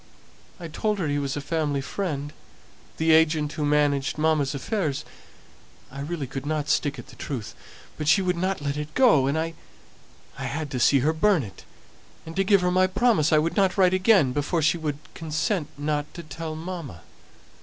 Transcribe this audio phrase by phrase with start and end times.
[0.59, 2.33] I told her he was a family friend,
[2.97, 5.05] the agent who managed mamma's affairs
[5.91, 7.53] I really could not stick at the truth;
[7.99, 9.53] but she wouldn't let it go; and I
[10.37, 11.65] had to see her burn it,
[12.25, 16.11] and to give her my promise I wouldn't write again before she would consent not
[16.15, 17.01] to tell mamma.